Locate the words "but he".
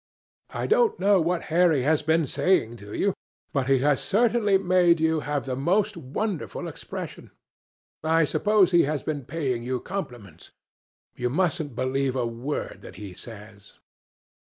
3.53-3.77